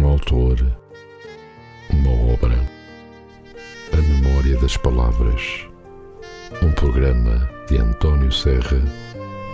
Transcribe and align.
um 0.00 0.06
autor, 0.06 0.58
uma 1.90 2.32
obra, 2.32 2.58
a 3.92 3.96
memória 3.96 4.56
das 4.58 4.74
palavras, 4.78 5.66
um 6.62 6.72
programa 6.72 7.50
de 7.68 7.76
António 7.76 8.32
Serra, 8.32 8.82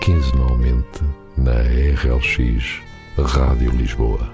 quinzenalmente 0.00 1.02
na 1.36 1.52
RLX 1.62 2.80
Rádio 3.18 3.72
Lisboa. 3.72 4.32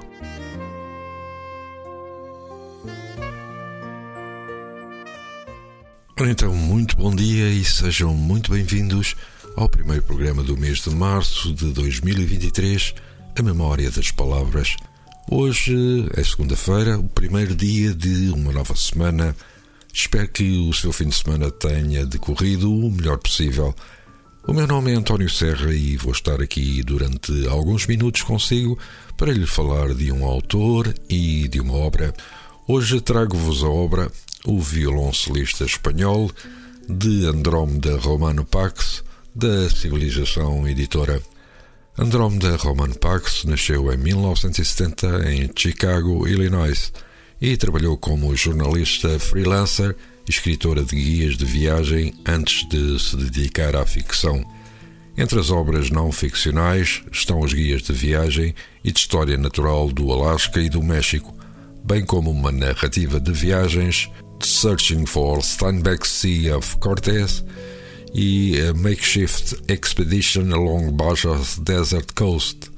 Então, 6.20 6.54
muito 6.54 6.96
bom 6.96 7.14
dia 7.14 7.48
e 7.48 7.64
sejam 7.64 8.14
muito 8.14 8.52
bem-vindos 8.52 9.16
ao 9.56 9.68
primeiro 9.68 10.02
programa 10.02 10.42
do 10.42 10.58
mês 10.58 10.82
de 10.82 10.90
março 10.90 11.54
de 11.54 11.72
2023, 11.72 12.94
A 13.38 13.42
Memória 13.42 13.91
das 13.91 14.10
Palavras 14.10 14.77
Hoje 15.30 16.06
é 16.14 16.22
segunda-feira, 16.22 16.98
o 16.98 17.08
primeiro 17.08 17.54
dia 17.54 17.94
de 17.94 18.30
uma 18.30 18.52
nova 18.52 18.74
semana. 18.76 19.34
Espero 19.92 20.28
que 20.28 20.58
o 20.68 20.72
seu 20.72 20.92
fim 20.92 21.08
de 21.08 21.14
semana 21.14 21.50
tenha 21.50 22.04
decorrido 22.04 22.70
o 22.72 22.90
melhor 22.90 23.18
possível. 23.18 23.74
O 24.46 24.52
meu 24.52 24.66
nome 24.66 24.92
é 24.92 24.96
António 24.96 25.30
Serra 25.30 25.72
e 25.72 25.96
vou 25.96 26.12
estar 26.12 26.42
aqui 26.42 26.82
durante 26.82 27.46
alguns 27.48 27.86
minutos 27.86 28.22
consigo 28.22 28.78
para 29.16 29.32
lhe 29.32 29.46
falar 29.46 29.95
de 29.95 30.10
um 30.10 30.24
autor 30.24 30.92
e 31.08 31.46
de 31.48 31.60
uma 31.60 31.74
obra. 31.74 32.12
Hoje 32.66 33.00
trago-vos 33.00 33.62
a 33.62 33.68
obra 33.68 34.10
O 34.45 34.60
Violoncelista 34.60 35.64
Espanhol 35.64 36.30
de 36.88 37.26
Andrómeda 37.26 37.96
Romano 37.96 38.45
Pax, 38.45 39.04
da 39.34 39.70
Civilização 39.70 40.68
Editora. 40.68 41.23
Andromeda 41.98 42.56
Roman 42.56 42.92
Parks 42.92 43.45
nasceu 43.45 43.92
em 43.92 43.98
1970 43.98 45.30
em 45.30 45.51
Chicago, 45.54 46.26
Illinois, 46.26 46.90
e 47.38 47.54
trabalhou 47.54 47.98
como 47.98 48.35
jornalista 48.35 49.18
freelancer 49.18 49.95
e 50.26 50.30
escritora 50.30 50.82
de 50.82 50.96
guias 50.96 51.37
de 51.37 51.45
viagem 51.45 52.15
antes 52.26 52.66
de 52.66 52.98
se 52.98 53.15
dedicar 53.15 53.76
à 53.76 53.85
ficção. 53.85 54.43
Entre 55.18 55.38
as 55.38 55.51
obras 55.51 55.90
não 55.90 56.10
ficcionais 56.10 57.02
estão 57.13 57.40
os 57.40 57.52
guias 57.52 57.82
de 57.82 57.93
viagem 57.93 58.54
e 58.82 58.90
de 58.90 58.98
história 58.98 59.37
natural 59.37 59.93
do 59.93 60.10
Alasca 60.10 60.63
e 60.63 60.70
do 60.70 60.82
México, 60.82 61.37
bem 61.85 62.07
como 62.07 62.30
uma 62.30 62.51
narrativa 62.51 63.20
de 63.20 63.32
viagens 63.32 64.10
Searching 64.41 65.04
for 65.04 65.43
Steinbeck's 65.43 66.10
Sea 66.10 66.56
of 66.56 66.78
Cortez 66.78 67.44
e 68.15 68.60
a 68.60 68.75
Makeshift 68.75 69.56
Expedition 69.69 70.53
Along 70.53 70.93
Baja's 70.93 71.59
Desert 71.59 72.12
Coast. 72.15 72.71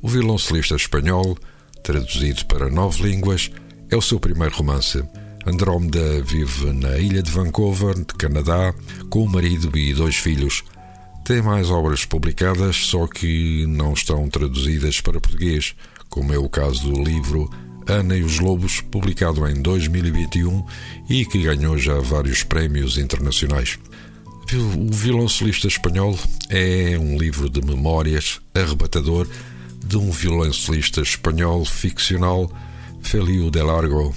O 0.00 0.08
violoncelista 0.08 0.74
espanhol, 0.74 1.38
traduzido 1.82 2.44
para 2.46 2.68
nove 2.68 3.02
línguas, 3.08 3.50
é 3.90 3.96
o 3.96 4.02
seu 4.02 4.18
primeiro 4.18 4.56
romance. 4.56 5.02
Andrómeda 5.46 6.22
vive 6.22 6.72
na 6.72 6.98
ilha 6.98 7.22
de 7.22 7.30
Vancouver, 7.30 7.94
de 7.94 8.14
Canadá, 8.18 8.74
com 9.08 9.24
o 9.24 9.28
marido 9.28 9.76
e 9.76 9.94
dois 9.94 10.16
filhos. 10.16 10.64
Tem 11.24 11.40
mais 11.40 11.70
obras 11.70 12.04
publicadas, 12.04 12.76
só 12.76 13.06
que 13.06 13.64
não 13.66 13.92
estão 13.92 14.28
traduzidas 14.28 15.00
para 15.00 15.20
português, 15.20 15.74
como 16.08 16.32
é 16.32 16.38
o 16.38 16.48
caso 16.48 16.90
do 16.90 17.02
livro 17.02 17.48
Ana 17.86 18.16
e 18.16 18.22
os 18.22 18.38
Lobos, 18.38 18.80
publicado 18.80 19.46
em 19.46 19.60
2021 19.60 20.64
e 21.08 21.24
que 21.24 21.42
ganhou 21.42 21.76
já 21.76 21.98
vários 22.00 22.42
prémios 22.42 22.98
internacionais. 22.98 23.78
O 24.54 24.92
Violoncelista 24.92 25.66
Espanhol 25.66 26.18
é 26.50 26.98
um 26.98 27.16
livro 27.16 27.48
de 27.48 27.64
memórias 27.64 28.38
arrebatador 28.54 29.26
de 29.82 29.96
um 29.96 30.10
violoncelista 30.10 31.00
espanhol 31.00 31.64
ficcional, 31.64 32.52
Feliu 33.02 33.50
de 33.50 33.62
Largo. 33.62 34.14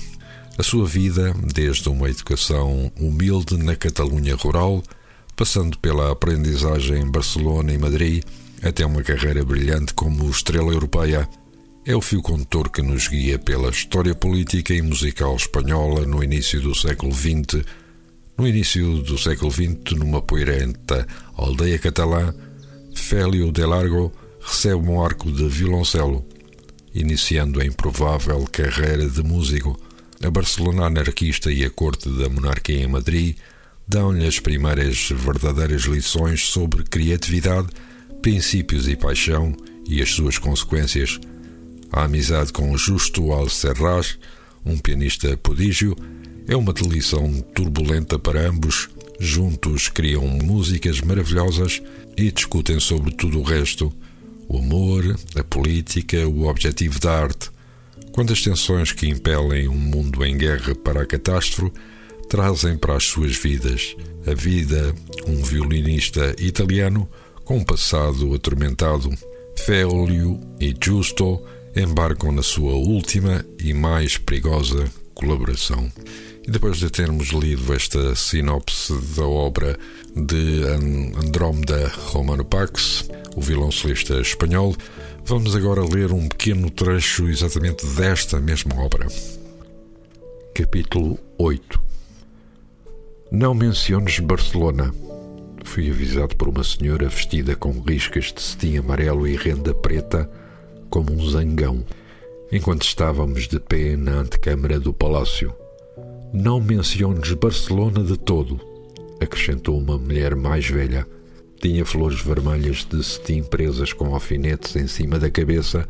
A 0.58 0.63
sua 0.63 0.86
vida, 0.86 1.33
desde 1.53 1.88
uma 1.88 2.09
educação 2.09 2.91
humilde 3.00 3.56
na 3.56 3.78
Catalunha 3.78 4.35
rural, 4.35 4.84
passando 5.38 5.78
pela 5.78 6.12
aprendizagem 6.12 7.03
em 7.03 7.09
Barcelona 7.09 7.72
e 7.72 7.78
Madrid, 7.78 8.22
até 8.62 8.85
uma 8.85 9.03
carreira 9.03 9.45
brilhante 9.45 9.94
como 9.94 10.29
estrela 10.29 10.74
europeia, 10.74 11.29
é 11.85 11.95
o 11.95 12.01
fio 12.01 12.22
condutor 12.22 12.69
que 12.69 12.81
nos 12.81 13.07
guia 13.07 13.40
pela 13.40 13.69
história 13.69 14.13
política 14.13 14.74
e 14.74 14.81
musical 14.81 15.34
espanhola 15.38 16.06
no 16.06 16.22
início 16.22 16.59
do 16.59 16.75
século 16.75 17.13
XX 17.13 17.63
no 18.38 18.47
início 18.47 19.01
do 19.01 19.18
século 19.18 19.51
XX, 19.51 19.97
numa 19.97 20.22
poeirenta 20.22 21.07
aldeia 21.35 21.79
catalã, 21.79 22.34
Félio 22.94 23.51
de 23.51 23.66
Largo 23.66 24.12
recebe 24.41 24.88
um 24.88 25.03
arco 25.03 25.31
de 25.31 25.47
violoncelo, 25.47 26.25
iniciando 26.94 27.62
a 27.62 27.66
improvável 27.66 28.45
carreira 28.51 29.09
de 29.09 29.24
músico. 29.24 29.79
A 30.24 30.29
Barcelona 30.29 30.85
anarquista 30.85 31.51
e 31.51 31.63
a 31.63 31.69
corte 31.69 32.09
da 32.09 32.29
monarquia 32.29 32.84
em 32.84 32.88
Madrid 32.88 33.35
dão-lhe 33.88 34.25
as 34.25 34.40
primeiras 34.40 35.09
verdadeiras 35.12 35.84
lições 35.84 36.41
sobre 36.45 36.84
criatividade, 36.84 37.68
princípios 38.22 38.88
e 38.88 38.95
paixão 38.95 39.56
e 39.88 40.01
as 40.01 40.12
suas 40.12 40.38
consequências. 40.38 41.19
A 41.91 42.03
amizade 42.03 42.51
com 42.51 42.75
Justo 42.78 43.31
Alcerrás, 43.31 44.18
um 44.66 44.78
pianista 44.78 45.38
prodígio, 45.38 45.95
é 46.47 46.56
uma 46.56 46.73
lição 46.88 47.41
turbulenta 47.53 48.19
para 48.19 48.47
ambos. 48.47 48.89
Juntos 49.19 49.88
criam 49.88 50.28
músicas 50.28 51.01
maravilhosas 51.01 51.81
e 52.17 52.31
discutem 52.31 52.79
sobre 52.79 53.13
tudo 53.13 53.39
o 53.39 53.44
resto: 53.44 53.91
o 54.47 54.57
amor, 54.57 55.17
a 55.35 55.44
política, 55.44 56.28
o 56.28 56.47
objetivo 56.47 57.00
da 57.00 57.11
arte. 57.11 57.50
Quando 58.11 58.31
as 58.31 58.41
tensões 58.41 58.91
que 58.91 59.07
impelem 59.07 59.67
um 59.67 59.78
mundo 59.78 60.23
em 60.23 60.38
guerra 60.38 60.73
para 60.75 61.01
a 61.01 61.06
catástrofe 61.06 61.72
trazem 62.29 62.77
para 62.77 62.95
as 62.95 63.03
suas 63.03 63.35
vidas 63.35 63.95
a 64.25 64.33
vida 64.33 64.95
um 65.27 65.44
violinista 65.44 66.35
italiano 66.39 67.07
com 67.44 67.57
um 67.57 67.63
passado 67.63 68.33
atormentado. 68.33 69.09
Félio 69.57 70.39
e 70.59 70.75
Justo 70.81 71.41
embarcam 71.75 72.31
na 72.31 72.41
sua 72.41 72.73
última 72.73 73.45
e 73.63 73.73
mais 73.73 74.17
perigosa 74.17 74.85
colaboração. 75.13 75.91
E 76.47 76.51
depois 76.51 76.78
de 76.78 76.91
termos 76.91 77.29
lido 77.29 77.73
esta 77.73 78.13
sinopse 78.13 78.94
da 79.17 79.25
obra 79.25 79.75
de 80.16 80.61
Andrómeda 81.17 81.91
Romano 82.11 82.45
Pax, 82.45 83.09
o 83.35 83.41
violoncelista 83.41 84.22
espanhol, 84.22 84.75
vamos 85.25 85.56
agora 85.56 85.83
ler 85.83 86.11
um 86.11 86.29
pequeno 86.29 86.69
trecho 86.69 87.28
exatamente 87.28 87.83
desta 87.88 88.39
mesma 88.39 88.79
obra. 88.79 89.07
Capítulo 90.53 91.17
8 91.39 91.81
Não 93.31 93.56
menciones 93.56 94.19
Barcelona. 94.19 94.94
Fui 95.63 95.89
avisado 95.89 96.35
por 96.35 96.47
uma 96.47 96.63
senhora 96.63 97.09
vestida 97.09 97.56
com 97.56 97.72
riscas 97.81 98.25
de 98.31 98.39
cetim 98.39 98.77
amarelo 98.77 99.27
e 99.27 99.35
renda 99.35 99.73
preta, 99.73 100.29
como 100.91 101.12
um 101.12 101.27
zangão, 101.27 101.83
enquanto 102.51 102.83
estávamos 102.83 103.47
de 103.47 103.59
pé 103.59 103.97
na 103.97 104.19
antecâmara 104.19 104.79
do 104.79 104.94
palácio. 104.94 105.64
Não 106.35 106.59
menciones 106.59 107.31
Barcelona 107.31 108.03
de 108.03 108.19
todo, 108.19 108.59
acrescentou 109.22 109.79
uma 109.79 109.97
mulher 109.97 110.35
mais 110.35 110.68
velha. 110.68 111.07
Tinha 111.62 111.85
flores 111.85 112.19
vermelhas 112.19 112.84
de 112.84 113.01
cetim 113.06 113.41
presas 113.41 113.94
com 113.94 114.13
alfinetes 114.13 114.75
em 114.75 114.85
cima 114.85 115.18
da 115.18 115.31
cabeça 115.31 115.88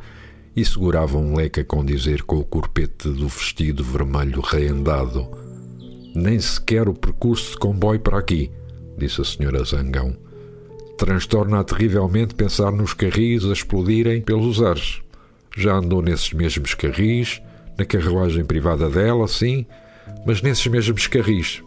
e 0.55 0.63
segurava 0.63 1.17
um 1.17 1.35
leque 1.35 1.61
a 1.61 1.65
condizer 1.65 2.21
com 2.21 2.37
o 2.37 2.43
corpete 2.43 3.09
do 3.09 3.27
vestido 3.27 3.83
vermelho 3.83 4.39
reendado. 4.39 5.27
Nem 6.13 6.39
sequer 6.39 6.87
o 6.87 6.93
percurso 6.93 7.53
de 7.53 7.57
comboio 7.57 7.99
para 7.99 8.19
aqui, 8.19 8.51
disse 8.99 9.21
a 9.21 9.25
senhora 9.25 9.63
Zangão. 9.63 10.15
Transtorna 10.95 11.63
terrivelmente 11.63 12.35
pensar 12.35 12.71
nos 12.71 12.93
carris 12.93 13.43
a 13.45 13.51
explodirem 13.51 14.21
pelos 14.21 14.61
ares. 14.61 15.01
Já 15.57 15.73
andou 15.73 16.03
nesses 16.03 16.31
mesmos 16.33 16.75
carris, 16.75 17.41
na 17.79 17.83
carruagem 17.83 18.45
privada 18.45 18.87
dela, 18.91 19.27
sim, 19.27 19.65
mas 20.25 20.41
nesses 20.41 20.67
mesmos 20.67 21.07
carris. 21.07 21.63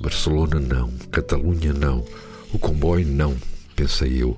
Barcelona 0.00 0.58
não, 0.58 0.90
Catalunha 1.10 1.72
não, 1.72 2.04
o 2.52 2.58
comboio 2.58 3.06
não, 3.06 3.36
pensei 3.76 4.22
eu. 4.22 4.36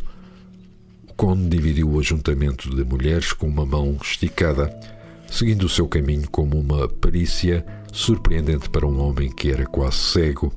O 1.09 1.15
conde 1.15 1.49
dividiu 1.49 1.91
o 1.91 1.99
ajuntamento 1.99 2.75
de 2.75 2.85
mulheres 2.85 3.33
com 3.33 3.47
uma 3.47 3.65
mão 3.65 3.97
esticada, 4.03 4.75
seguindo 5.31 5.65
o 5.65 5.69
seu 5.69 5.89
caminho 5.89 6.29
como 6.31 6.59
uma 6.59 6.89
perícia 6.89 7.65
surpreendente 7.93 8.69
para 8.69 8.87
um 8.87 9.01
homem 9.01 9.31
que 9.31 9.51
era 9.51 9.65
quase 9.65 9.97
cego. 9.97 10.53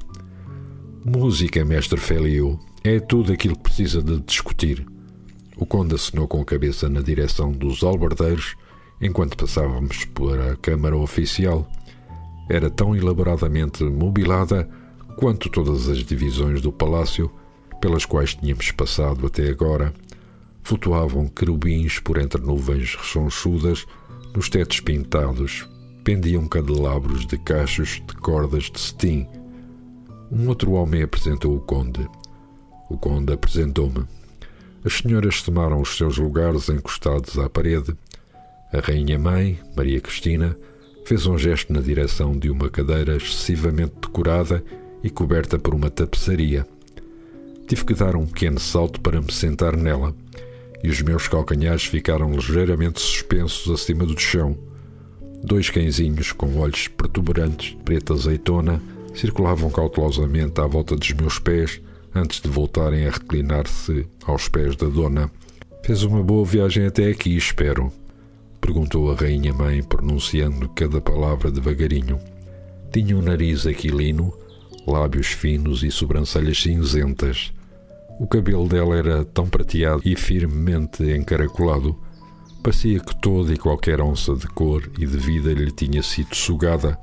Música, 1.06 1.63
mestre 1.63 2.00
Félio, 2.00 2.59
é 2.83 3.00
tudo 3.00 3.31
aquilo 3.31 3.56
que 3.56 3.63
precisa 3.63 4.01
de 4.01 4.19
discutir. 4.19 4.86
O 5.56 5.65
conde 5.65 5.95
assinou 5.95 6.27
com 6.27 6.42
a 6.42 6.45
cabeça 6.45 6.89
na 6.89 7.01
direção 7.01 7.51
dos 7.51 7.81
albardeiros 7.81 8.56
enquanto 9.01 9.38
passávamos 9.38 10.06
por 10.06 10.39
a 10.39 10.56
câmara 10.56 10.98
oficial 10.98 11.69
era 12.49 12.69
tão 12.69 12.95
elaboradamente 12.95 13.83
mobilada 13.83 14.69
quanto 15.17 15.49
todas 15.49 15.89
as 15.89 15.99
divisões 15.99 16.61
do 16.61 16.71
palácio 16.71 17.31
pelas 17.81 18.05
quais 18.05 18.35
tínhamos 18.35 18.71
passado 18.71 19.25
até 19.25 19.49
agora. 19.49 19.94
Flutuavam 20.63 21.27
querubins 21.27 21.99
por 21.99 22.17
entre 22.17 22.41
nuvens 22.41 22.95
rechonchudas 22.95 23.85
Nos 24.35 24.49
tetos 24.49 24.79
pintados 24.79 25.67
pendiam 26.03 26.47
candelabros 26.47 27.25
de 27.25 27.38
cachos 27.38 28.01
de 28.07 28.15
cordas 28.15 28.71
de 28.71 28.79
cetim. 28.79 29.27
Um 30.31 30.47
outro 30.47 30.71
homem 30.71 31.01
apresentou 31.01 31.55
o 31.55 31.59
conde. 31.59 32.07
O 32.89 32.97
conde 32.97 33.33
apresentou-me. 33.33 34.05
As 34.85 34.94
senhoras 34.99 35.41
tomaram 35.41 35.81
os 35.81 35.97
seus 35.97 36.17
lugares 36.17 36.69
encostados 36.69 37.38
à 37.38 37.49
parede. 37.49 37.94
A 38.71 38.79
rainha-mãe, 38.79 39.59
Maria 39.75 39.99
Cristina, 39.99 40.57
fez 41.07 41.25
um 41.25 41.38
gesto 41.38 41.71
na 41.71 41.80
direção 41.80 42.38
de 42.38 42.50
uma 42.50 42.69
cadeira 42.69 43.15
excessivamente 43.15 43.94
decorada 44.01 44.62
e 45.01 45.09
coberta 45.09 45.57
por 45.57 45.74
uma 45.74 45.89
tapeçaria. 45.89 46.68
Tive 47.65 47.86
que 47.86 47.94
dar 47.94 48.18
um 48.18 48.25
pequeno 48.25 48.59
salto 48.59 49.00
para 49.00 49.21
me 49.21 49.31
sentar 49.31 49.77
nela, 49.77 50.13
e 50.83 50.89
os 50.89 51.01
meus 51.01 51.30
calcanhares 51.30 51.86
ficaram 51.86 52.33
ligeiramente 52.33 53.00
suspensos 53.00 53.71
acima 53.74 54.06
do 54.06 54.19
chão. 54.19 54.57
Dois 55.42 55.69
cãezinhos 55.69 56.33
com 56.33 56.57
olhos 56.57 56.89
protuberantes, 56.89 57.77
preta 57.86 58.13
azeitona, 58.13 58.81
circulavam 59.15 59.69
cautelosamente 59.69 60.59
à 60.59 60.68
volta 60.68 60.94
dos 60.94 61.13
meus 61.13 61.39
pés 61.39 61.80
antes 62.13 62.42
de 62.42 62.50
voltarem 62.50 63.07
a 63.07 63.12
reclinar-se 63.12 64.06
aos 64.25 64.50
pés 64.50 64.75
da 64.75 64.88
dona. 64.88 65.31
Fez 65.86 66.04
uma 66.04 66.21
boa 66.21 66.44
viagem 66.44 66.86
até 66.86 67.07
aqui, 67.07 67.38
espero? 67.38 67.94
Perguntou 68.68 69.10
a 69.10 69.16
rainha-mãe, 69.16 69.81
pronunciando 69.81 70.68
cada 70.68 71.00
palavra 71.00 71.50
devagarinho. 71.50 72.19
Tinha 72.92 73.16
um 73.16 73.22
nariz 73.22 73.66
aquilino, 73.66 74.34
lábios 74.86 75.28
finos 75.28 75.84
e 75.84 75.90
sobrancelhas 75.90 76.62
cinzentas. 76.62 77.54
O 78.19 78.28
cabelo 78.28 78.68
dela 78.68 78.98
era 78.98 79.24
tão 79.24 79.48
prateado 79.48 80.02
e 80.04 80.18
firmemente 80.18 81.02
encaracolado. 81.02 81.98
Parecia 82.62 83.00
que 83.00 83.16
toda 83.16 83.54
e 83.54 83.58
qualquer 83.58 84.02
onça 84.02 84.36
de 84.36 84.48
cor 84.48 84.84
e 85.00 85.06
de 85.06 85.18
vida 85.18 85.54
lhe 85.54 85.72
tinha 85.72 86.04
sido 86.04 86.36
sugada, 86.36 87.00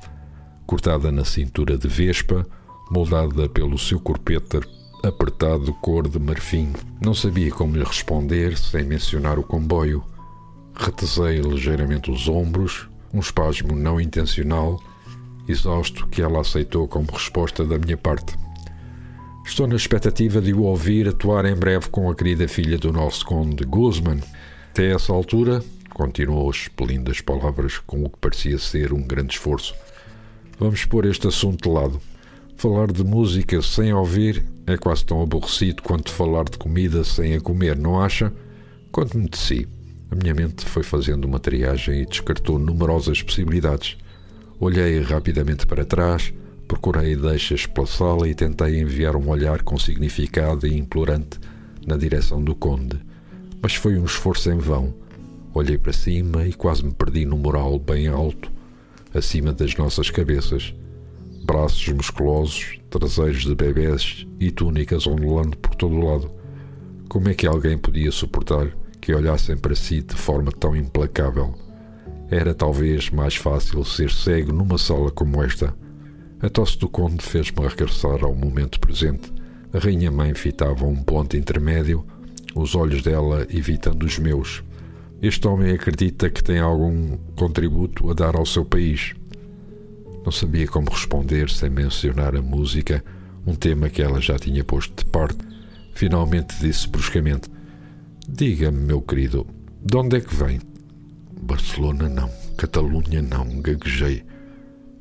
cortada 0.66 1.10
na 1.10 1.24
cintura 1.24 1.78
de 1.78 1.88
vespa, 1.88 2.46
moldada 2.90 3.48
pelo 3.48 3.78
seu 3.78 3.98
corpete 3.98 4.60
apertado 5.02 5.72
cor 5.80 6.06
de 6.10 6.18
marfim. 6.18 6.74
Não 7.00 7.14
sabia 7.14 7.50
como 7.50 7.74
lhe 7.74 7.84
responder 7.84 8.58
sem 8.58 8.84
mencionar 8.84 9.38
o 9.38 9.42
comboio. 9.42 10.04
Retesei 10.74 11.38
ligeiramente 11.38 12.10
os 12.10 12.28
ombros, 12.28 12.88
um 13.12 13.20
espasmo 13.20 13.76
não 13.76 14.00
intencional, 14.00 14.82
exausto 15.48 16.06
que 16.08 16.20
ela 16.20 16.40
aceitou 16.40 16.88
como 16.88 17.10
resposta 17.12 17.64
da 17.64 17.78
minha 17.78 17.96
parte. 17.96 18.36
Estou 19.46 19.66
na 19.66 19.76
expectativa 19.76 20.40
de 20.40 20.52
o 20.52 20.62
ouvir 20.62 21.08
atuar 21.08 21.44
em 21.44 21.54
breve 21.54 21.88
com 21.90 22.10
a 22.10 22.14
querida 22.14 22.48
filha 22.48 22.78
do 22.78 22.92
nosso 22.92 23.24
conde 23.24 23.64
Guzman. 23.64 24.20
Até 24.70 24.92
essa 24.92 25.12
altura, 25.12 25.62
continuou 25.90 26.50
expelindo 26.50 27.10
as 27.10 27.20
palavras 27.20 27.78
com 27.78 28.04
o 28.04 28.10
que 28.10 28.18
parecia 28.18 28.58
ser 28.58 28.92
um 28.92 29.02
grande 29.02 29.34
esforço. 29.34 29.74
Vamos 30.58 30.84
pôr 30.86 31.04
este 31.04 31.28
assunto 31.28 31.68
de 31.68 31.74
lado. 31.74 32.00
Falar 32.56 32.90
de 32.90 33.04
música 33.04 33.60
sem 33.60 33.92
ouvir 33.92 34.44
é 34.66 34.76
quase 34.76 35.04
tão 35.04 35.20
aborrecido 35.22 35.82
quanto 35.82 36.10
falar 36.10 36.44
de 36.44 36.56
comida 36.56 37.04
sem 37.04 37.34
a 37.34 37.40
comer, 37.40 37.76
não 37.76 38.00
acha? 38.00 38.32
Conte-me 38.90 39.28
de 39.28 39.36
si. 39.36 39.68
A 40.10 40.14
minha 40.14 40.34
mente 40.34 40.64
foi 40.64 40.82
fazendo 40.82 41.24
uma 41.24 41.40
triagem 41.40 42.02
e 42.02 42.06
descartou 42.06 42.58
numerosas 42.58 43.22
possibilidades. 43.22 43.96
Olhei 44.60 45.00
rapidamente 45.00 45.66
para 45.66 45.84
trás 45.84 46.32
Procurei 46.66 47.14
deixas 47.14 47.66
pela 47.66 47.86
sala 47.86 48.28
e 48.28 48.34
tentei 48.34 48.80
enviar 48.80 49.16
um 49.16 49.28
olhar 49.28 49.62
com 49.62 49.78
significado 49.78 50.66
e 50.66 50.76
implorante 50.76 51.38
na 51.86 51.96
direção 51.96 52.42
do 52.42 52.54
conde, 52.54 52.98
mas 53.62 53.74
foi 53.74 53.98
um 53.98 54.04
esforço 54.04 54.50
em 54.50 54.58
vão. 54.58 54.94
Olhei 55.52 55.76
para 55.76 55.92
cima 55.92 56.46
e 56.46 56.52
quase 56.54 56.82
me 56.82 56.92
perdi 56.92 57.26
no 57.26 57.36
mural 57.36 57.78
bem 57.78 58.08
alto, 58.08 58.50
acima 59.12 59.52
das 59.52 59.76
nossas 59.76 60.10
cabeças. 60.10 60.74
Braços 61.44 61.86
musculosos, 61.88 62.78
traseiros 62.88 63.42
de 63.42 63.54
bebés 63.54 64.26
e 64.40 64.50
túnicas 64.50 65.06
ondulando 65.06 65.58
por 65.58 65.74
todo 65.74 65.94
o 65.94 66.04
lado. 66.04 66.30
Como 67.10 67.28
é 67.28 67.34
que 67.34 67.46
alguém 67.46 67.76
podia 67.76 68.10
suportar 68.10 68.74
que 69.04 69.14
olhassem 69.14 69.54
para 69.54 69.74
si 69.74 70.00
de 70.00 70.14
forma 70.14 70.50
tão 70.50 70.74
implacável? 70.74 71.54
Era 72.30 72.54
talvez 72.54 73.10
mais 73.10 73.36
fácil 73.36 73.84
ser 73.84 74.10
cego 74.10 74.50
numa 74.50 74.78
sala 74.78 75.10
como 75.10 75.42
esta 75.42 75.74
a 76.40 76.48
tosse 76.48 76.78
do 76.78 76.88
conde 76.88 77.22
fez-me 77.22 77.66
regressar 77.66 78.24
ao 78.24 78.34
momento 78.34 78.80
presente. 78.80 79.30
A 79.74 79.78
rainha-mãe 79.78 80.34
fitava 80.34 80.86
um 80.86 80.96
ponto 80.96 81.36
intermédio, 81.36 82.04
os 82.54 82.74
olhos 82.74 83.02
dela 83.02 83.46
evitando 83.50 84.04
os 84.04 84.18
meus. 84.18 84.62
Este 85.20 85.46
homem 85.46 85.72
acredita 85.72 86.30
que 86.30 86.42
tem 86.42 86.58
algum 86.58 87.18
contributo 87.36 88.10
a 88.10 88.14
dar 88.14 88.36
ao 88.36 88.46
seu 88.46 88.64
país. 88.64 89.14
Não 90.24 90.32
sabia 90.32 90.66
como 90.66 90.90
responder 90.90 91.50
sem 91.50 91.68
mencionar 91.68 92.34
a 92.34 92.42
música, 92.42 93.04
um 93.46 93.54
tema 93.54 93.90
que 93.90 94.00
ela 94.00 94.20
já 94.20 94.38
tinha 94.38 94.64
posto 94.64 95.04
de 95.04 95.10
parte. 95.10 95.38
Finalmente 95.94 96.58
disse 96.58 96.88
bruscamente: 96.88 97.48
Diga-me, 98.26 98.78
meu 98.78 99.02
querido, 99.02 99.46
de 99.84 99.96
onde 99.98 100.16
é 100.16 100.20
que 100.20 100.34
vem? 100.34 100.58
Barcelona 101.42 102.08
não, 102.08 102.30
Catalunha 102.56 103.20
não, 103.20 103.60
gaguejei. 103.60 104.24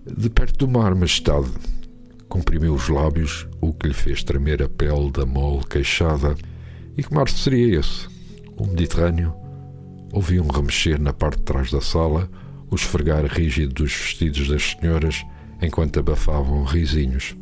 De 0.06 0.30
perto 0.30 0.66
do 0.66 0.68
mar, 0.68 0.94
majestade. 0.94 1.50
Comprimiu 2.28 2.74
os 2.74 2.90
lábios, 2.90 3.48
o 3.62 3.74
que 3.74 3.88
lhe 3.88 3.94
fez 3.94 4.24
tremer 4.24 4.62
a 4.62 4.68
pele 4.68 5.10
da 5.10 5.26
mole 5.26 5.64
queixada. 5.70 6.36
E 6.98 7.02
que 7.02 7.14
mar 7.14 7.30
seria 7.30 7.80
esse? 7.80 8.08
O 8.58 8.68
Mediterrâneo? 8.68 9.34
Ouvi 10.12 10.42
um 10.42 10.48
remexer 10.48 11.00
na 11.00 11.14
parte 11.14 11.38
de 11.38 11.44
trás 11.44 11.72
da 11.72 11.80
sala, 11.80 12.30
o 12.70 12.76
esfregar 12.76 13.26
rígido 13.26 13.74
dos 13.74 13.94
vestidos 13.94 14.50
das 14.50 14.72
senhoras, 14.72 15.24
enquanto 15.62 15.98
abafavam 15.98 16.66
risinhos. 16.66 17.38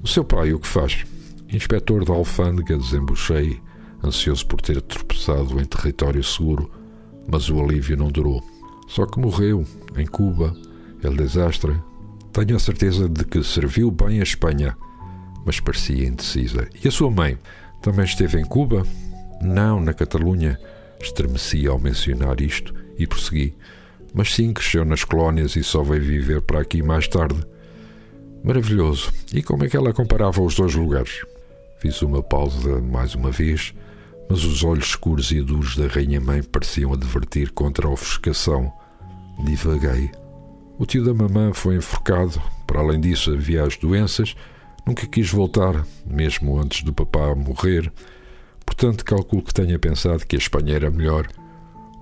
O 0.00 0.06
seu 0.06 0.22
pai 0.22 0.52
o 0.52 0.60
que 0.60 0.68
faz? 0.68 1.04
Inspetor 1.52 2.04
da 2.04 2.14
alfândega, 2.14 2.78
desembuchei, 2.78 3.60
ansioso 4.02 4.46
por 4.46 4.60
ter 4.60 4.80
tropeçado 4.82 5.60
em 5.60 5.64
território 5.64 6.22
seguro, 6.22 6.70
mas 7.26 7.48
o 7.50 7.60
alívio 7.60 7.96
não 7.96 8.08
durou. 8.08 8.42
Só 8.88 9.04
que 9.06 9.20
morreu, 9.20 9.64
em 9.96 10.06
Cuba, 10.06 10.56
El 11.02 11.14
Desastre, 11.14 11.76
tenho 12.32 12.56
a 12.56 12.58
certeza 12.58 13.08
de 13.08 13.24
que 13.24 13.42
serviu 13.42 13.90
bem 13.90 14.20
a 14.20 14.22
Espanha, 14.22 14.76
mas 15.44 15.60
parecia 15.60 16.06
indecisa. 16.06 16.68
E 16.82 16.88
a 16.88 16.90
sua 16.90 17.10
mãe? 17.10 17.38
Também 17.82 18.04
esteve 18.04 18.40
em 18.40 18.44
Cuba? 18.44 18.86
Não, 19.40 19.80
na 19.80 19.92
Catalunha. 19.92 20.58
Estremeci 21.00 21.66
ao 21.66 21.78
mencionar 21.78 22.40
isto 22.40 22.74
e 22.98 23.06
prossegui. 23.06 23.54
Mas 24.12 24.34
sim, 24.34 24.52
cresceu 24.52 24.84
nas 24.84 25.04
colónias 25.04 25.54
e 25.54 25.62
só 25.62 25.82
veio 25.82 26.02
viver 26.02 26.42
para 26.42 26.60
aqui 26.60 26.82
mais 26.82 27.06
tarde. 27.06 27.40
Maravilhoso. 28.42 29.12
E 29.32 29.42
como 29.42 29.64
é 29.64 29.68
que 29.68 29.76
ela 29.76 29.92
comparava 29.92 30.40
os 30.42 30.54
dois 30.54 30.74
lugares? 30.74 31.24
Fiz 31.78 32.02
uma 32.02 32.22
pausa 32.22 32.80
mais 32.80 33.14
uma 33.14 33.30
vez, 33.30 33.74
mas 34.28 34.44
os 34.44 34.62
olhos 34.62 34.86
escuros 34.86 35.30
e 35.30 35.40
duros 35.40 35.76
da 35.76 35.86
rainha-mãe 35.86 36.42
pareciam 36.42 36.92
advertir 36.92 37.50
contra 37.52 37.86
a 37.86 37.90
ofuscação. 37.90 38.72
Divaguei. 39.44 40.10
O 40.78 40.86
tio 40.86 41.04
da 41.04 41.14
mamã 41.14 41.52
foi 41.52 41.76
enforcado. 41.76 42.40
Para 42.66 42.80
além 42.80 43.00
disso, 43.00 43.32
havia 43.32 43.64
as 43.64 43.76
doenças. 43.76 44.36
Nunca 44.86 45.06
quis 45.06 45.30
voltar, 45.30 45.86
mesmo 46.06 46.58
antes 46.58 46.82
do 46.82 46.92
papá 46.92 47.34
morrer. 47.34 47.92
Portanto, 48.64 49.04
calculo 49.04 49.42
que 49.42 49.54
tenha 49.54 49.78
pensado 49.78 50.26
que 50.26 50.36
a 50.36 50.38
Espanha 50.38 50.74
era 50.74 50.90
melhor. 50.90 51.26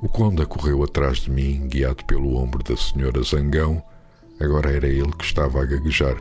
O 0.02 0.08
conde 0.08 0.44
correu 0.44 0.82
atrás 0.82 1.18
de 1.18 1.30
mim, 1.30 1.68
guiado 1.68 2.04
pelo 2.04 2.36
ombro 2.36 2.62
da 2.62 2.76
senhora 2.76 3.22
Zangão. 3.22 3.82
Agora 4.40 4.70
era 4.70 4.86
ele 4.86 5.12
que 5.12 5.24
estava 5.24 5.62
a 5.62 5.64
gaguejar. 5.64 6.16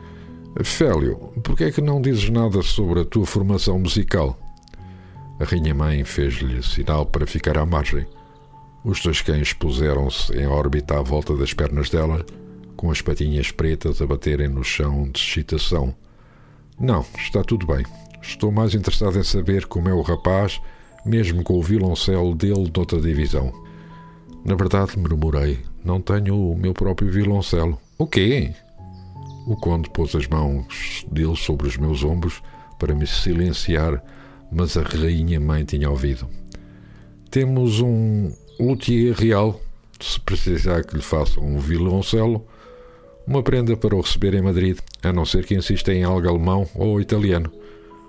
Félio, 0.64 1.16
por 1.44 1.56
que 1.56 1.64
é 1.64 1.70
que 1.70 1.82
não 1.82 2.00
dizes 2.00 2.30
nada 2.30 2.62
sobre 2.62 3.00
a 3.00 3.04
tua 3.04 3.26
formação 3.26 3.78
musical? 3.78 4.38
A 5.38 5.44
rainha-mãe 5.44 6.04
fez-lhe 6.04 6.62
sinal 6.62 7.06
para 7.06 7.26
ficar 7.26 7.58
à 7.58 7.66
margem. 7.66 8.06
Os 8.84 9.00
dois 9.02 9.20
cães 9.20 9.52
puseram-se 9.52 10.32
em 10.34 10.46
órbita 10.46 10.98
à 10.98 11.02
volta 11.02 11.36
das 11.36 11.52
pernas 11.52 11.90
dela 11.90 12.24
com 12.76 12.90
as 12.90 13.00
patinhas 13.00 13.50
pretas 13.50 14.02
a 14.02 14.06
baterem 14.06 14.48
no 14.48 14.62
chão 14.62 15.08
de 15.10 15.18
excitação. 15.18 15.94
Não, 16.78 17.04
está 17.18 17.42
tudo 17.42 17.66
bem. 17.66 17.84
Estou 18.20 18.52
mais 18.52 18.74
interessado 18.74 19.18
em 19.18 19.22
saber 19.22 19.66
como 19.66 19.88
é 19.88 19.94
o 19.94 20.02
rapaz, 20.02 20.60
mesmo 21.04 21.42
com 21.42 21.58
o 21.58 21.62
violoncelo 21.62 22.34
dele 22.34 22.68
de 22.68 22.78
outra 22.78 23.00
divisão. 23.00 23.52
Na 24.44 24.54
verdade, 24.54 24.98
murmurei, 24.98 25.60
não 25.82 26.00
tenho 26.00 26.52
o 26.52 26.56
meu 26.56 26.74
próprio 26.74 27.10
violoncelo. 27.10 27.78
O 27.98 28.06
quê? 28.06 28.52
O 29.46 29.56
conde 29.56 29.88
pôs 29.90 30.14
as 30.14 30.26
mãos 30.26 31.04
dele 31.10 31.36
sobre 31.36 31.66
os 31.66 31.76
meus 31.76 32.04
ombros 32.04 32.42
para 32.78 32.94
me 32.94 33.06
silenciar, 33.06 34.02
mas 34.50 34.76
a 34.76 34.82
rainha 34.82 35.40
mãe 35.40 35.64
tinha 35.64 35.90
ouvido. 35.90 36.28
Temos 37.30 37.80
um 37.80 38.32
luthier 38.58 39.14
real. 39.14 39.60
Se 40.00 40.20
precisar 40.20 40.84
que 40.84 40.96
lhe 40.96 41.02
faça 41.02 41.40
um 41.40 41.58
violoncelo, 41.58 42.46
uma 43.26 43.42
prenda 43.42 43.76
para 43.76 43.96
o 43.96 44.00
receber 44.00 44.34
em 44.34 44.42
Madrid, 44.42 44.78
a 45.02 45.12
não 45.12 45.24
ser 45.24 45.44
que 45.44 45.54
insista 45.54 45.92
em 45.92 46.04
algo 46.04 46.28
alemão 46.28 46.68
ou 46.74 47.00
italiano. 47.00 47.50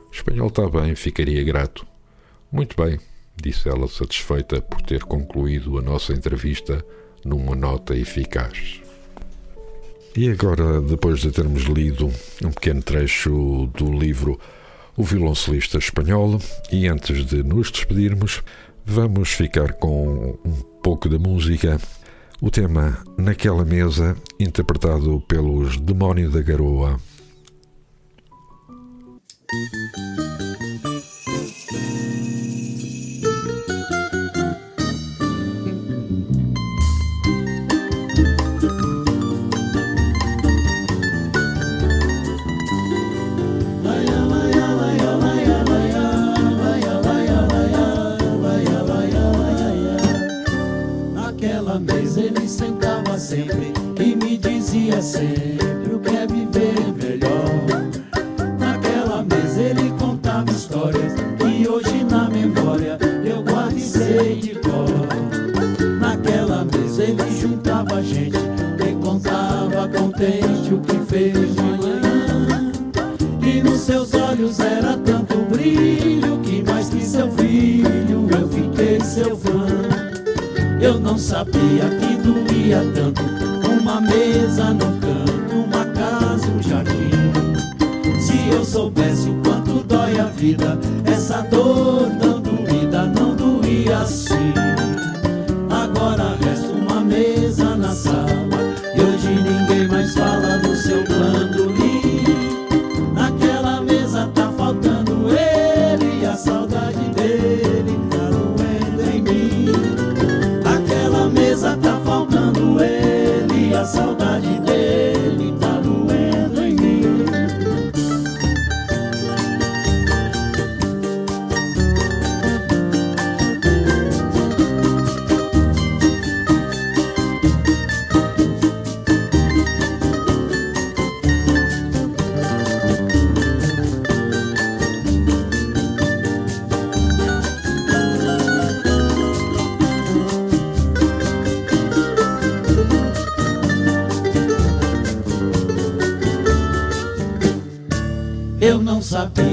O 0.09 0.13
espanhol 0.13 0.47
está 0.47 0.69
bem, 0.69 0.95
ficaria 0.95 1.43
grato. 1.43 1.85
Muito 2.51 2.75
bem, 2.81 2.99
disse 3.35 3.67
ela, 3.67 3.87
satisfeita 3.87 4.61
por 4.61 4.81
ter 4.81 5.03
concluído 5.03 5.77
a 5.77 5.81
nossa 5.81 6.13
entrevista 6.13 6.83
numa 7.23 7.55
nota 7.55 7.95
eficaz. 7.95 8.81
E 10.15 10.29
agora, 10.29 10.81
depois 10.81 11.19
de 11.19 11.31
termos 11.31 11.63
lido 11.63 12.11
um 12.43 12.51
pequeno 12.51 12.81
trecho 12.81 13.69
do 13.75 13.91
livro 13.91 14.39
O 14.97 15.03
Violoncelista 15.03 15.77
Espanhol, 15.77 16.39
e 16.71 16.87
antes 16.87 17.23
de 17.23 17.43
nos 17.43 17.69
despedirmos, 17.69 18.41
vamos 18.83 19.29
ficar 19.29 19.73
com 19.73 20.39
um 20.43 20.53
pouco 20.81 21.07
de 21.07 21.19
música. 21.19 21.79
O 22.41 22.49
tema 22.49 22.97
Naquela 23.15 23.63
Mesa, 23.63 24.17
interpretado 24.39 25.21
pelos 25.27 25.77
Demónio 25.77 26.31
da 26.31 26.41
Garoa. 26.41 26.99
Nos 73.63 73.81
seus 73.81 74.13
olhos 74.13 74.59
era 74.59 74.97
tanto 74.97 75.37
brilho 75.49 76.39
que 76.39 76.63
mais 76.63 76.89
que 76.89 77.03
seu 77.03 77.31
filho 77.31 78.27
eu 78.31 78.47
fiquei 78.49 78.99
seu 78.99 79.35
fã. 79.37 79.65
Eu 80.79 80.99
não 80.99 81.17
sabia 81.17 81.89
que 81.99 82.15
doía 82.17 82.83
tanto 82.93 83.23
Uma 83.81 83.99
mesa 83.99 84.65
no 84.73 84.85
canto, 84.99 85.55
uma 85.55 85.85
casa, 85.85 86.47
um 86.47 86.61
jardim 86.61 88.19
Se 88.19 88.49
eu 88.53 88.63
soubesse 88.63 89.27
o 89.29 89.35
quanto 89.43 89.83
dói 89.83 90.19
a 90.19 90.25
vida 90.25 90.77
Essa 91.03 91.41
dor 91.41 92.09
tão 92.21 92.39
doída 92.39 93.05
não 93.07 93.35
doía 93.35 93.97
assim 93.97 94.46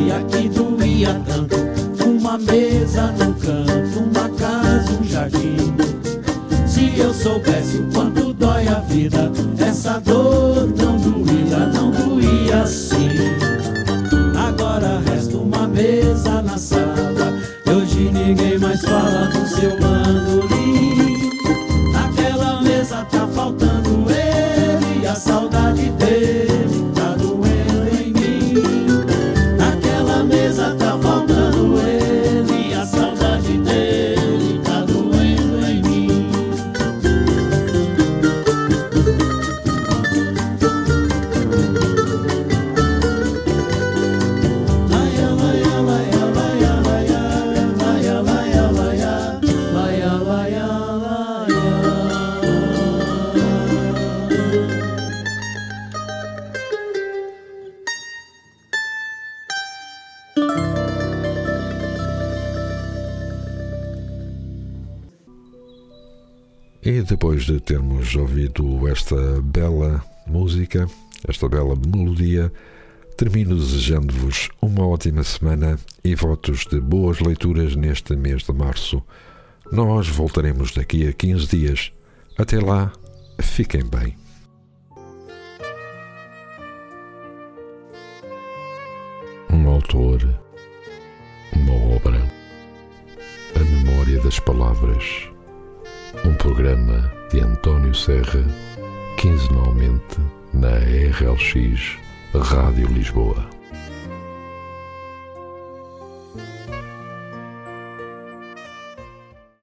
sabia 0.04 0.22
que 0.24 0.48
doía 0.48 1.20
tanto. 1.26 1.56
Uma 2.04 2.38
mesa 2.38 3.12
no 3.12 3.34
canto, 3.34 4.00
uma 4.00 4.28
casa, 4.30 4.92
um 5.00 5.04
jardim. 5.04 5.74
Se 6.66 6.98
eu 6.98 7.14
soubesse 7.14 7.78
o 7.78 7.92
quanto 7.92 8.32
dói 8.34 8.66
a 8.66 8.80
vida 8.80 9.30
Essa 9.58 10.00
dor 10.00 10.72
tão 10.72 10.96
doída 10.96 11.66
não 11.66 11.90
doía 11.90 12.62
assim. 12.62 13.08
Agora 14.36 15.00
resta 15.06 15.36
uma 15.36 15.66
mesa 15.68 16.42
na 16.42 16.58
sala. 16.58 17.38
Hoje 17.66 18.10
ninguém 18.12 18.58
mais 18.58 18.82
fala 18.82 19.28
do 19.28 19.46
seu 19.48 19.78
bandolim 19.78 20.53
E 66.84 67.00
depois 67.00 67.46
de 67.46 67.58
termos 67.60 68.14
ouvido 68.14 68.86
esta 68.86 69.40
bela 69.40 70.04
música, 70.26 70.86
esta 71.26 71.48
bela 71.48 71.74
melodia, 71.74 72.52
termino 73.16 73.56
desejando-vos 73.56 74.50
uma 74.60 74.86
ótima 74.86 75.24
semana 75.24 75.78
e 76.04 76.14
votos 76.14 76.66
de 76.66 76.78
boas 76.78 77.20
leituras 77.20 77.74
neste 77.74 78.14
mês 78.14 78.42
de 78.42 78.52
março. 78.52 79.02
Nós 79.72 80.08
voltaremos 80.08 80.72
daqui 80.72 81.08
a 81.08 81.12
15 81.14 81.46
dias. 81.46 81.92
Até 82.36 82.60
lá, 82.60 82.92
fiquem 83.40 83.82
bem. 83.82 84.14
Um 89.48 89.66
autor, 89.68 90.22
uma 91.50 91.96
obra, 91.96 92.30
a 93.56 93.58
memória 93.60 94.20
das 94.20 94.38
palavras. 94.38 95.33
Um 96.22 96.34
programa 96.34 97.10
de 97.30 97.40
António 97.40 97.94
Serra, 97.94 98.44
quinzenalmente 99.18 100.18
na 100.52 100.76
RLX 100.78 101.98
Rádio 102.34 102.88
Lisboa. 102.88 103.53